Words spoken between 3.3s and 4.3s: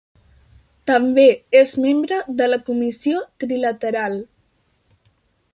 Trilateral.